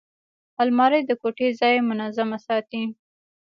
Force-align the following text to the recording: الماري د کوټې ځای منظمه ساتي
الماري 0.61 1.01
د 1.05 1.11
کوټې 1.21 1.47
ځای 1.59 1.75
منظمه 1.89 2.37
ساتي 2.47 2.83